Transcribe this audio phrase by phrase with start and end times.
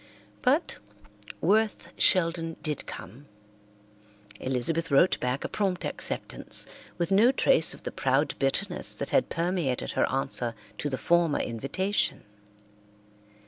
[0.41, 0.79] But
[1.41, 3.27] Worth Sheldon did come.
[4.39, 6.65] Elizabeth wrote back a prompt acceptance,
[6.97, 11.37] with no trace of the proud bitterness that had permeated her answer to the former
[11.39, 12.23] invitation.